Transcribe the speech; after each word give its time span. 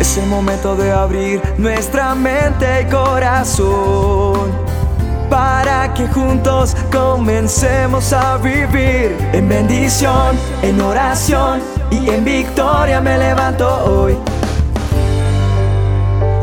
Es 0.00 0.16
el 0.16 0.26
momento 0.26 0.74
de 0.76 0.90
abrir 0.90 1.42
nuestra 1.58 2.14
mente 2.14 2.66
y 2.82 2.86
corazón 2.90 4.50
para 5.28 5.94
que 5.94 6.08
juntos 6.08 6.74
comencemos 6.90 8.12
a 8.12 8.38
vivir 8.38 9.16
en 9.32 9.48
bendición, 9.48 10.36
en 10.62 10.80
oración 10.80 11.60
y 11.90 12.10
en 12.10 12.24
victoria 12.24 13.00
me 13.00 13.16
levanto 13.18 13.68
hoy. 13.84 14.16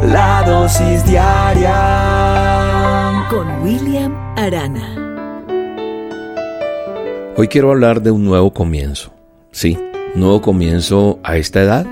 La 0.04 0.44
dosis 0.46 1.04
diaria 1.05 1.76
con 3.30 3.62
William 3.64 4.16
Arana. 4.38 4.96
Hoy 7.36 7.48
quiero 7.48 7.71
hablar 7.71 8.02
de 8.02 8.12
un 8.12 8.24
nuevo 8.24 8.54
comienzo. 8.54 9.12
Sí, 9.52 9.78
nuevo 10.16 10.42
comienzo 10.42 11.20
a 11.24 11.38
esta 11.38 11.62
edad, 11.62 11.86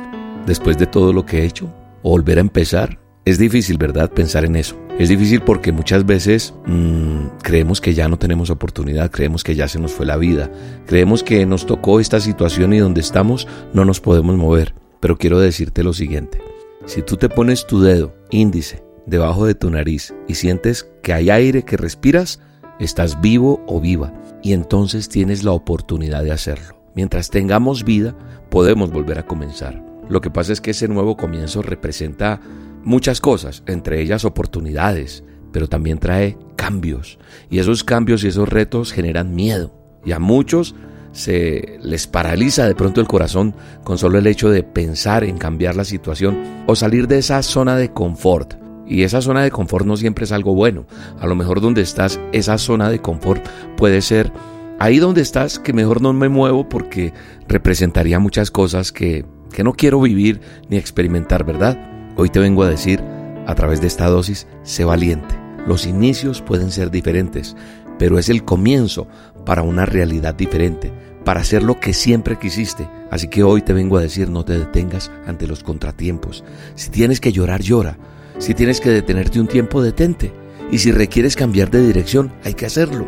después 0.45 0.77
de 0.77 0.85
todo 0.85 1.13
lo 1.13 1.25
que 1.25 1.39
he 1.39 1.45
hecho, 1.45 1.73
volver 2.03 2.37
a 2.37 2.41
empezar. 2.41 2.99
Es 3.25 3.39
difícil, 3.39 3.77
¿verdad?, 3.77 4.11
pensar 4.11 4.45
en 4.45 4.55
eso. 4.55 4.75
Es 4.99 5.09
difícil 5.09 5.41
porque 5.41 5.71
muchas 5.71 6.05
veces 6.05 6.53
mmm, 6.67 7.27
creemos 7.41 7.81
que 7.81 7.93
ya 7.93 8.07
no 8.07 8.17
tenemos 8.17 8.49
oportunidad, 8.49 9.11
creemos 9.11 9.43
que 9.43 9.55
ya 9.55 9.67
se 9.67 9.79
nos 9.79 9.91
fue 9.91 10.05
la 10.05 10.15
vida, 10.15 10.49
creemos 10.85 11.21
que 11.21 11.45
nos 11.45 11.65
tocó 11.65 11.99
esta 11.99 12.19
situación 12.21 12.71
y 12.71 12.77
donde 12.77 13.01
estamos 13.01 13.47
no 13.73 13.83
nos 13.83 13.99
podemos 13.99 14.35
mover. 14.37 14.73
Pero 15.01 15.17
quiero 15.17 15.39
decirte 15.39 15.83
lo 15.83 15.91
siguiente, 15.91 16.39
si 16.85 17.01
tú 17.01 17.17
te 17.17 17.27
pones 17.27 17.67
tu 17.67 17.81
dedo 17.81 18.15
índice 18.29 18.83
debajo 19.05 19.45
de 19.45 19.55
tu 19.55 19.69
nariz 19.69 20.13
y 20.27 20.35
sientes 20.35 20.87
que 21.01 21.13
hay 21.13 21.29
aire 21.29 21.63
que 21.63 21.77
respiras, 21.77 22.39
estás 22.79 23.19
vivo 23.19 23.63
o 23.67 23.81
viva 23.81 24.13
y 24.41 24.53
entonces 24.53 25.09
tienes 25.09 25.43
la 25.43 25.51
oportunidad 25.51 26.23
de 26.23 26.31
hacerlo. 26.31 26.77
Mientras 26.95 27.29
tengamos 27.29 27.83
vida, 27.83 28.15
podemos 28.49 28.91
volver 28.91 29.19
a 29.19 29.25
comenzar. 29.25 29.83
Lo 30.09 30.21
que 30.21 30.29
pasa 30.29 30.53
es 30.53 30.61
que 30.61 30.71
ese 30.71 30.87
nuevo 30.87 31.17
comienzo 31.17 31.61
representa 31.61 32.39
muchas 32.83 33.19
cosas, 33.19 33.63
entre 33.65 34.01
ellas 34.01 34.25
oportunidades, 34.25 35.23
pero 35.51 35.67
también 35.67 35.99
trae 35.99 36.37
cambios. 36.55 37.17
Y 37.49 37.59
esos 37.59 37.83
cambios 37.83 38.23
y 38.23 38.27
esos 38.27 38.47
retos 38.47 38.91
generan 38.91 39.35
miedo. 39.35 39.73
Y 40.05 40.11
a 40.11 40.19
muchos 40.19 40.75
se 41.11 41.79
les 41.81 42.07
paraliza 42.07 42.67
de 42.67 42.75
pronto 42.75 43.01
el 43.01 43.07
corazón 43.07 43.55
con 43.83 43.97
solo 43.97 44.17
el 44.17 44.27
hecho 44.27 44.49
de 44.49 44.63
pensar 44.63 45.23
en 45.23 45.37
cambiar 45.37 45.75
la 45.75 45.85
situación 45.85 46.37
o 46.67 46.75
salir 46.75 47.07
de 47.07 47.17
esa 47.17 47.41
zona 47.41 47.77
de 47.77 47.91
confort. 47.91 48.55
Y 48.87 49.03
esa 49.03 49.21
zona 49.21 49.41
de 49.41 49.49
confort 49.49 49.85
no 49.85 49.97
siempre 49.97 50.25
es 50.25 50.31
algo 50.31 50.53
bueno. 50.53 50.85
A 51.19 51.25
lo 51.25 51.35
mejor 51.35 51.61
donde 51.61 51.81
estás, 51.81 52.19
esa 52.33 52.57
zona 52.57 52.89
de 52.89 53.01
confort 53.01 53.43
puede 53.77 54.01
ser 54.01 54.31
ahí 54.77 54.99
donde 54.99 55.21
estás 55.21 55.57
que 55.57 55.73
mejor 55.73 56.01
no 56.01 56.13
me 56.13 56.29
muevo 56.29 56.69
porque 56.69 57.13
representaría 57.47 58.19
muchas 58.19 58.51
cosas 58.51 58.91
que, 58.91 59.25
que 59.55 59.63
no 59.63 59.73
quiero 59.73 60.01
vivir 60.01 60.41
ni 60.69 60.75
experimentar, 60.75 61.45
¿verdad? 61.45 61.79
Hoy 62.17 62.29
te 62.29 62.39
vengo 62.39 62.63
a 62.63 62.69
decir, 62.69 63.01
a 63.47 63.55
través 63.55 63.79
de 63.79 63.87
esta 63.87 64.07
dosis, 64.07 64.47
sé 64.63 64.83
valiente. 64.83 65.33
Los 65.65 65.87
inicios 65.87 66.41
pueden 66.41 66.71
ser 66.71 66.91
diferentes, 66.91 67.55
pero 67.97 68.19
es 68.19 68.27
el 68.27 68.43
comienzo 68.43 69.07
para 69.45 69.61
una 69.61 69.85
realidad 69.85 70.35
diferente, 70.35 70.91
para 71.23 71.39
hacer 71.39 71.63
lo 71.63 71.79
que 71.79 71.93
siempre 71.93 72.37
quisiste. 72.37 72.89
Así 73.09 73.29
que 73.29 73.43
hoy 73.43 73.61
te 73.61 73.71
vengo 73.71 73.97
a 73.97 74.01
decir, 74.01 74.29
no 74.29 74.43
te 74.43 74.59
detengas 74.59 75.09
ante 75.25 75.47
los 75.47 75.63
contratiempos. 75.63 76.43
Si 76.75 76.89
tienes 76.89 77.21
que 77.21 77.31
llorar, 77.31 77.61
llora. 77.61 77.97
Si 78.39 78.53
tienes 78.55 78.81
que 78.81 78.89
detenerte 78.89 79.39
un 79.39 79.47
tiempo, 79.47 79.81
detente. 79.81 80.33
Y 80.69 80.79
si 80.79 80.91
requieres 80.91 81.37
cambiar 81.37 81.71
de 81.71 81.87
dirección, 81.87 82.33
hay 82.43 82.55
que 82.55 82.65
hacerlo. 82.65 83.07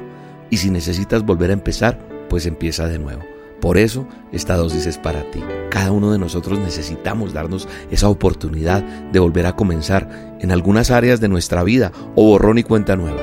Y 0.49 0.57
si 0.57 0.69
necesitas 0.69 1.23
volver 1.23 1.49
a 1.49 1.53
empezar, 1.53 1.99
pues 2.29 2.45
empieza 2.45 2.87
de 2.87 2.99
nuevo. 2.99 3.36
Por 3.61 3.77
eso 3.77 4.07
esta 4.31 4.55
dosis 4.55 4.85
es 4.85 4.97
para 4.97 5.29
ti. 5.31 5.43
Cada 5.69 5.91
uno 5.91 6.11
de 6.11 6.19
nosotros 6.19 6.59
necesitamos 6.59 7.33
darnos 7.33 7.67
esa 7.91 8.09
oportunidad 8.09 8.83
de 9.11 9.19
volver 9.19 9.45
a 9.45 9.55
comenzar 9.55 10.37
en 10.39 10.51
algunas 10.51 10.91
áreas 10.91 11.19
de 11.19 11.27
nuestra 11.27 11.63
vida 11.63 11.91
o 12.15 12.25
borrón 12.25 12.57
y 12.57 12.63
cuenta 12.63 12.95
nueva. 12.95 13.21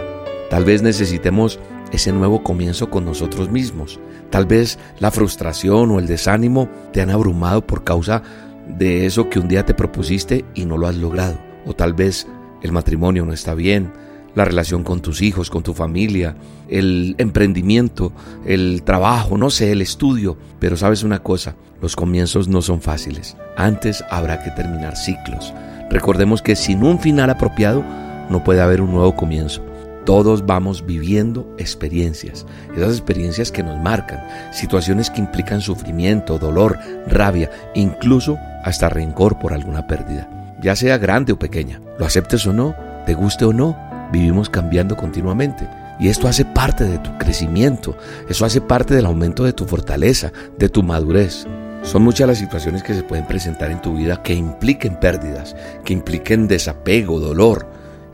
Tal 0.50 0.64
vez 0.64 0.82
necesitemos 0.82 1.58
ese 1.92 2.12
nuevo 2.12 2.42
comienzo 2.42 2.90
con 2.90 3.05
nosotros 3.05 3.50
mismos. 3.50 4.00
Tal 4.30 4.46
vez 4.46 4.78
la 4.98 5.11
frustración 5.11 5.90
o 5.90 5.98
el 5.98 6.06
desánimo 6.06 6.68
te 6.92 7.00
han 7.00 7.11
abrumado 7.11 7.67
por 7.67 7.84
causa 7.84 8.23
de 8.68 9.06
eso 9.06 9.28
que 9.30 9.39
un 9.39 9.48
día 9.48 9.64
te 9.64 9.74
propusiste 9.74 10.44
y 10.55 10.64
no 10.64 10.77
lo 10.77 10.89
has 10.89 10.96
logrado. 10.96 11.39
O 11.67 11.74
tal 11.74 11.94
vez 11.94 12.27
el 12.62 12.73
matrimonio 12.73 13.24
no 13.24 13.33
está 13.33 13.55
bien, 13.55 13.92
la 14.34 14.45
relación 14.45 14.83
con 14.83 15.00
tus 15.00 15.22
hijos, 15.22 15.50
con 15.50 15.62
tu 15.62 15.74
familia, 15.74 16.36
el 16.68 17.14
emprendimiento, 17.18 18.12
el 18.45 18.83
trabajo, 18.83 19.39
no 19.39 19.50
sé, 19.50 19.72
el 19.72 19.83
estudio. 19.83 20.36
Pero 20.58 20.77
sabes 20.77 21.02
una 21.02 21.22
cosa, 21.22 21.55
los 21.80 21.96
comienzos 21.96 22.48
no 22.48 22.62
son 22.62 22.80
fáciles. 22.80 23.36
Antes 23.56 24.05
habrá 24.11 24.42
que 24.42 24.50
terminar 24.50 24.96
ciclos. 24.96 25.52
Recordemos 25.90 26.42
que 26.42 26.56
sin 26.56 26.83
un 26.83 26.98
final 26.98 27.30
apropiado 27.30 27.84
no 28.30 28.42
puede 28.42 28.61
haber 28.61 28.80
un 28.80 28.92
nuevo 28.92 29.14
comienzo. 29.14 29.62
Todos 30.05 30.44
vamos 30.44 30.84
viviendo 30.84 31.55
experiencias, 31.56 32.44
esas 32.77 32.90
experiencias 32.90 33.50
que 33.50 33.62
nos 33.62 33.78
marcan, 33.80 34.23
situaciones 34.52 35.08
que 35.08 35.20
implican 35.20 35.62
sufrimiento, 35.62 36.39
dolor, 36.39 36.78
rabia, 37.06 37.50
incluso 37.74 38.36
hasta 38.64 38.90
rencor 38.90 39.39
por 39.39 39.55
alguna 39.55 39.86
pérdida, 39.86 40.56
ya 40.62 40.77
sea 40.77 40.98
grande 40.98 41.33
o 41.33 41.39
pequeña. 41.39 41.80
Lo 41.98 42.05
aceptes 42.05 42.46
o 42.46 42.52
no, 42.52 42.74
te 43.06 43.14
guste 43.14 43.46
o 43.46 43.55
no, 43.55 43.78
vivimos 44.14 44.48
cambiando 44.48 44.97
continuamente. 44.97 45.69
Y 46.01 46.08
esto 46.08 46.27
hace 46.27 46.45
parte 46.45 46.85
de 46.85 46.98
tu 46.98 47.17
crecimiento, 47.19 47.97
eso 48.29 48.45
hace 48.45 48.61
parte 48.61 48.95
del 48.95 49.07
aumento 49.07 49.45
de 49.45 49.52
tu 49.52 49.64
fortaleza, 49.64 50.33
de 50.58 50.69
tu 50.69 50.83
madurez. 50.83 51.47
Son 51.83 52.02
muchas 52.02 52.27
las 52.27 52.39
situaciones 52.39 52.83
que 52.83 52.95
se 52.95 53.03
pueden 53.03 53.27
presentar 53.27 53.70
en 53.70 53.83
tu 53.83 53.95
vida 53.95 54.23
que 54.23 54.35
impliquen 54.35 54.98
pérdidas, 54.98 55.55
que 55.85 55.92
impliquen 55.92 56.48
desapego, 56.48 57.20
dolor, 57.20 57.67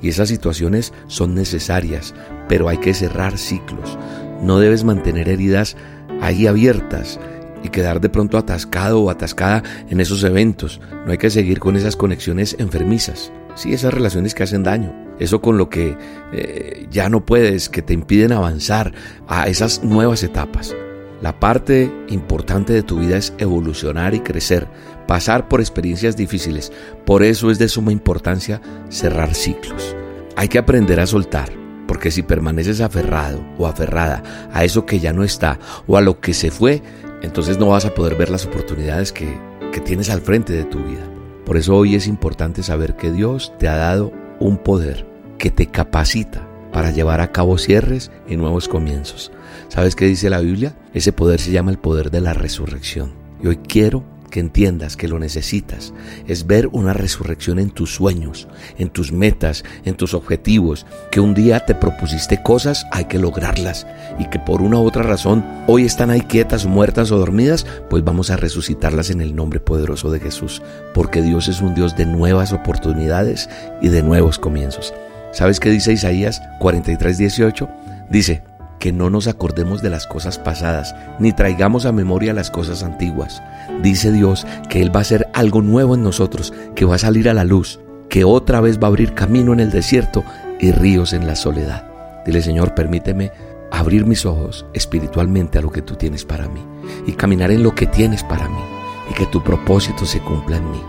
y 0.02 0.08
esas 0.08 0.28
situaciones 0.28 0.92
son 1.06 1.34
necesarias, 1.34 2.14
pero 2.48 2.68
hay 2.68 2.78
que 2.78 2.94
cerrar 2.94 3.38
ciclos. 3.38 3.98
No 4.42 4.58
debes 4.58 4.84
mantener 4.84 5.28
heridas 5.28 5.76
ahí 6.20 6.46
abiertas 6.46 7.20
y 7.62 7.68
quedar 7.68 8.00
de 8.00 8.08
pronto 8.08 8.38
atascado 8.38 9.02
o 9.02 9.10
atascada 9.10 9.62
en 9.88 10.00
esos 10.00 10.24
eventos. 10.24 10.80
No 11.04 11.12
hay 11.12 11.18
que 11.18 11.30
seguir 11.30 11.60
con 11.60 11.76
esas 11.76 11.96
conexiones 11.96 12.56
enfermizas. 12.58 13.32
Sí, 13.54 13.72
esas 13.72 13.92
relaciones 13.92 14.34
que 14.34 14.42
hacen 14.42 14.62
daño. 14.62 15.09
Eso 15.20 15.40
con 15.40 15.58
lo 15.58 15.68
que 15.68 15.96
eh, 16.32 16.86
ya 16.90 17.08
no 17.08 17.24
puedes, 17.24 17.68
que 17.68 17.82
te 17.82 17.92
impiden 17.92 18.32
avanzar 18.32 18.92
a 19.28 19.46
esas 19.46 19.84
nuevas 19.84 20.22
etapas. 20.22 20.74
La 21.20 21.38
parte 21.38 21.92
importante 22.08 22.72
de 22.72 22.82
tu 22.82 22.98
vida 22.98 23.18
es 23.18 23.34
evolucionar 23.36 24.14
y 24.14 24.20
crecer, 24.20 24.66
pasar 25.06 25.48
por 25.48 25.60
experiencias 25.60 26.16
difíciles. 26.16 26.72
Por 27.04 27.22
eso 27.22 27.50
es 27.50 27.58
de 27.58 27.68
suma 27.68 27.92
importancia 27.92 28.62
cerrar 28.88 29.34
ciclos. 29.34 29.94
Hay 30.36 30.48
que 30.48 30.58
aprender 30.58 30.98
a 30.98 31.06
soltar, 31.06 31.52
porque 31.86 32.10
si 32.10 32.22
permaneces 32.22 32.80
aferrado 32.80 33.44
o 33.58 33.66
aferrada 33.66 34.22
a 34.50 34.64
eso 34.64 34.86
que 34.86 34.98
ya 34.98 35.12
no 35.12 35.22
está 35.22 35.58
o 35.86 35.98
a 35.98 36.00
lo 36.00 36.20
que 36.20 36.32
se 36.32 36.50
fue, 36.50 36.82
entonces 37.20 37.58
no 37.58 37.66
vas 37.66 37.84
a 37.84 37.92
poder 37.92 38.14
ver 38.14 38.30
las 38.30 38.46
oportunidades 38.46 39.12
que, 39.12 39.38
que 39.72 39.80
tienes 39.80 40.08
al 40.08 40.22
frente 40.22 40.54
de 40.54 40.64
tu 40.64 40.78
vida. 40.78 41.04
Por 41.44 41.58
eso 41.58 41.76
hoy 41.76 41.96
es 41.96 42.06
importante 42.06 42.62
saber 42.62 42.96
que 42.96 43.12
Dios 43.12 43.52
te 43.58 43.68
ha 43.68 43.76
dado 43.76 44.12
un 44.38 44.56
poder 44.56 45.09
que 45.40 45.50
te 45.50 45.66
capacita 45.66 46.46
para 46.70 46.92
llevar 46.92 47.20
a 47.20 47.32
cabo 47.32 47.58
cierres 47.58 48.12
y 48.28 48.36
nuevos 48.36 48.68
comienzos. 48.68 49.32
¿Sabes 49.68 49.96
qué 49.96 50.06
dice 50.06 50.30
la 50.30 50.40
Biblia? 50.40 50.76
Ese 50.94 51.12
poder 51.12 51.40
se 51.40 51.50
llama 51.50 51.72
el 51.72 51.78
poder 51.78 52.10
de 52.10 52.20
la 52.20 52.34
resurrección. 52.34 53.14
Y 53.42 53.48
hoy 53.48 53.56
quiero 53.56 54.04
que 54.30 54.38
entiendas 54.38 54.96
que 54.96 55.08
lo 55.08 55.18
necesitas. 55.18 55.94
Es 56.28 56.46
ver 56.46 56.68
una 56.68 56.92
resurrección 56.92 57.58
en 57.58 57.70
tus 57.70 57.94
sueños, 57.94 58.48
en 58.78 58.90
tus 58.90 59.12
metas, 59.12 59.64
en 59.84 59.96
tus 59.96 60.12
objetivos. 60.12 60.86
Que 61.10 61.20
un 61.20 61.32
día 61.32 61.64
te 61.64 61.74
propusiste 61.74 62.42
cosas, 62.42 62.86
hay 62.92 63.06
que 63.06 63.18
lograrlas. 63.18 63.86
Y 64.18 64.28
que 64.28 64.38
por 64.38 64.60
una 64.60 64.78
u 64.78 64.86
otra 64.86 65.02
razón 65.02 65.44
hoy 65.66 65.86
están 65.86 66.10
ahí 66.10 66.20
quietas, 66.20 66.66
muertas 66.66 67.10
o 67.12 67.18
dormidas, 67.18 67.66
pues 67.88 68.04
vamos 68.04 68.30
a 68.30 68.36
resucitarlas 68.36 69.08
en 69.08 69.22
el 69.22 69.34
nombre 69.34 69.58
poderoso 69.58 70.12
de 70.12 70.20
Jesús. 70.20 70.62
Porque 70.92 71.22
Dios 71.22 71.48
es 71.48 71.62
un 71.62 71.74
Dios 71.74 71.96
de 71.96 72.04
nuevas 72.04 72.52
oportunidades 72.52 73.48
y 73.80 73.88
de 73.88 74.02
nuevos 74.02 74.38
comienzos. 74.38 74.92
¿Sabes 75.32 75.60
qué 75.60 75.70
dice 75.70 75.92
Isaías 75.92 76.42
43, 76.58 77.18
18? 77.18 77.68
Dice, 78.10 78.42
que 78.80 78.92
no 78.92 79.10
nos 79.10 79.28
acordemos 79.28 79.82
de 79.82 79.90
las 79.90 80.06
cosas 80.06 80.38
pasadas, 80.38 80.96
ni 81.20 81.32
traigamos 81.32 81.86
a 81.86 81.92
memoria 81.92 82.32
las 82.32 82.50
cosas 82.50 82.82
antiguas. 82.82 83.40
Dice 83.82 84.10
Dios 84.10 84.46
que 84.68 84.80
Él 84.80 84.92
va 84.92 85.00
a 85.00 85.02
hacer 85.02 85.28
algo 85.34 85.62
nuevo 85.62 85.94
en 85.94 86.02
nosotros, 86.02 86.52
que 86.74 86.86
va 86.86 86.96
a 86.96 86.98
salir 86.98 87.28
a 87.28 87.34
la 87.34 87.44
luz, 87.44 87.78
que 88.08 88.24
otra 88.24 88.60
vez 88.60 88.78
va 88.78 88.84
a 88.84 88.88
abrir 88.88 89.14
camino 89.14 89.52
en 89.52 89.60
el 89.60 89.70
desierto 89.70 90.24
y 90.58 90.72
ríos 90.72 91.12
en 91.12 91.26
la 91.26 91.36
soledad. 91.36 91.84
Dile 92.24 92.42
Señor, 92.42 92.74
permíteme 92.74 93.30
abrir 93.70 94.06
mis 94.06 94.26
ojos 94.26 94.66
espiritualmente 94.72 95.58
a 95.58 95.62
lo 95.62 95.70
que 95.70 95.82
tú 95.82 95.94
tienes 95.94 96.24
para 96.24 96.48
mí 96.48 96.64
y 97.06 97.12
caminar 97.12 97.52
en 97.52 97.62
lo 97.62 97.74
que 97.74 97.86
tienes 97.86 98.24
para 98.24 98.48
mí 98.48 98.62
y 99.10 99.14
que 99.14 99.26
tu 99.26 99.44
propósito 99.44 100.06
se 100.06 100.20
cumpla 100.20 100.56
en 100.56 100.70
mí. 100.70 100.82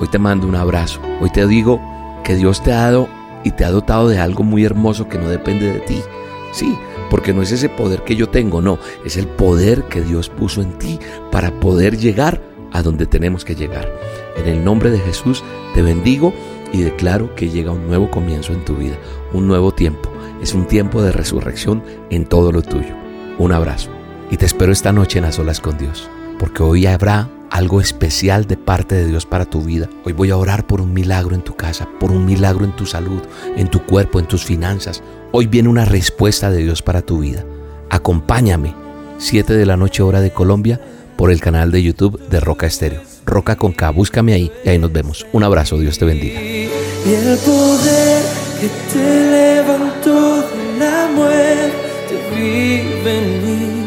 Hoy 0.00 0.08
te 0.08 0.18
mando 0.18 0.46
un 0.46 0.56
abrazo, 0.56 1.00
hoy 1.20 1.30
te 1.30 1.46
digo 1.46 1.80
que 2.24 2.34
Dios 2.34 2.62
te 2.62 2.72
ha 2.72 2.82
dado 2.82 3.08
y 3.46 3.52
te 3.52 3.64
ha 3.64 3.70
dotado 3.70 4.08
de 4.08 4.18
algo 4.18 4.42
muy 4.42 4.64
hermoso 4.64 5.08
que 5.08 5.18
no 5.18 5.28
depende 5.28 5.72
de 5.72 5.78
ti. 5.78 6.02
Sí, 6.50 6.76
porque 7.10 7.32
no 7.32 7.42
es 7.42 7.52
ese 7.52 7.68
poder 7.68 8.02
que 8.02 8.16
yo 8.16 8.28
tengo, 8.28 8.60
no, 8.60 8.80
es 9.04 9.16
el 9.16 9.28
poder 9.28 9.84
que 9.84 10.00
Dios 10.00 10.28
puso 10.28 10.62
en 10.62 10.76
ti 10.78 10.98
para 11.30 11.52
poder 11.60 11.96
llegar 11.96 12.42
a 12.72 12.82
donde 12.82 13.06
tenemos 13.06 13.44
que 13.44 13.54
llegar. 13.54 13.88
En 14.36 14.48
el 14.48 14.64
nombre 14.64 14.90
de 14.90 14.98
Jesús 14.98 15.44
te 15.74 15.82
bendigo 15.82 16.34
y 16.72 16.82
declaro 16.82 17.36
que 17.36 17.48
llega 17.48 17.70
un 17.70 17.86
nuevo 17.86 18.10
comienzo 18.10 18.52
en 18.52 18.64
tu 18.64 18.74
vida, 18.74 18.96
un 19.32 19.46
nuevo 19.46 19.72
tiempo. 19.72 20.10
Es 20.42 20.52
un 20.52 20.66
tiempo 20.66 21.00
de 21.00 21.12
resurrección 21.12 21.84
en 22.10 22.26
todo 22.26 22.50
lo 22.50 22.62
tuyo. 22.62 22.96
Un 23.38 23.52
abrazo 23.52 23.90
y 24.28 24.38
te 24.38 24.46
espero 24.46 24.72
esta 24.72 24.90
noche 24.90 25.20
en 25.20 25.24
las 25.24 25.38
olas 25.38 25.60
con 25.60 25.78
Dios, 25.78 26.10
porque 26.40 26.64
hoy 26.64 26.86
habrá 26.86 27.28
algo 27.56 27.80
especial 27.80 28.46
de 28.46 28.58
parte 28.58 28.94
de 28.94 29.06
Dios 29.06 29.24
para 29.24 29.46
tu 29.46 29.62
vida. 29.62 29.88
Hoy 30.04 30.12
voy 30.12 30.30
a 30.30 30.36
orar 30.36 30.66
por 30.66 30.82
un 30.82 30.92
milagro 30.92 31.34
en 31.34 31.40
tu 31.40 31.56
casa, 31.56 31.88
por 31.98 32.12
un 32.12 32.26
milagro 32.26 32.66
en 32.66 32.76
tu 32.76 32.84
salud, 32.84 33.22
en 33.56 33.68
tu 33.68 33.82
cuerpo, 33.82 34.20
en 34.20 34.26
tus 34.26 34.44
finanzas. 34.44 35.02
Hoy 35.32 35.46
viene 35.46 35.70
una 35.70 35.86
respuesta 35.86 36.50
de 36.50 36.58
Dios 36.58 36.82
para 36.82 37.00
tu 37.00 37.20
vida. 37.20 37.46
Acompáñame, 37.88 38.74
7 39.16 39.54
de 39.54 39.64
la 39.64 39.78
noche 39.78 40.02
hora 40.02 40.20
de 40.20 40.32
Colombia, 40.32 40.82
por 41.16 41.30
el 41.30 41.40
canal 41.40 41.70
de 41.70 41.82
YouTube 41.82 42.20
de 42.28 42.40
Roca 42.40 42.66
Estéreo. 42.66 43.00
Roca 43.24 43.56
con 43.56 43.72
K, 43.72 43.88
búscame 43.88 44.34
ahí 44.34 44.52
y 44.62 44.68
ahí 44.68 44.78
nos 44.78 44.92
vemos. 44.92 45.26
Un 45.32 45.42
abrazo, 45.42 45.78
Dios 45.78 45.98
te 45.98 46.04
bendiga. 46.04 46.38
Y 46.38 46.68
el 47.06 47.38
poder 47.38 48.22
que 48.60 48.68
te 48.92 49.30
levantó 49.30 50.42
de 50.42 50.78
la 50.78 51.08
muerte 51.16 52.20
vive 52.36 53.18
en 53.18 53.46
mí, 53.46 53.86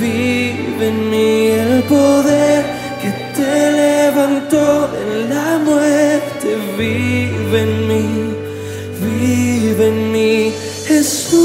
vive 0.00 0.88
en 0.88 1.10
mí 1.10 1.46
el 1.48 1.82
poder 1.82 2.13
vive 7.54 7.62
en 7.62 7.86
mí, 7.86 8.34
vive 9.00 9.86
en 9.88 10.12
mí, 10.12 10.52
Jesús, 10.86 11.42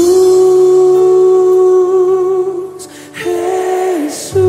Jesús, 3.14 4.44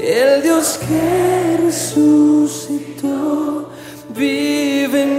el 0.00 0.42
Dios 0.42 0.78
que 0.86 1.56
resucitó, 1.64 3.08
vive 4.16 5.02
en 5.02 5.15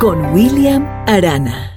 con 0.00 0.32
William 0.32 0.86
Arana. 1.06 1.75